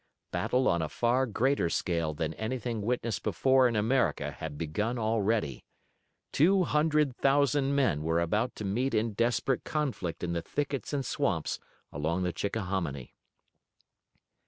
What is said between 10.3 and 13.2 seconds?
the thickets and swamps along the Chickahominy.